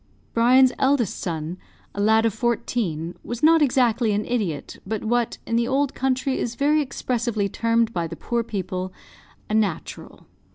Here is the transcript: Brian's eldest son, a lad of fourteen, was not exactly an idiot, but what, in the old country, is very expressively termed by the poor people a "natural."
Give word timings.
Brian's 0.33 0.71
eldest 0.79 1.19
son, 1.19 1.59
a 1.93 2.01
lad 2.01 2.25
of 2.25 2.33
fourteen, 2.33 3.13
was 3.23 3.43
not 3.43 3.61
exactly 3.61 4.11
an 4.13 4.25
idiot, 4.25 4.79
but 4.83 5.03
what, 5.05 5.37
in 5.45 5.55
the 5.57 5.67
old 5.67 5.93
country, 5.93 6.39
is 6.39 6.55
very 6.55 6.81
expressively 6.81 7.47
termed 7.47 7.93
by 7.93 8.07
the 8.07 8.15
poor 8.15 8.41
people 8.41 8.91
a 9.47 9.53
"natural." 9.53 10.25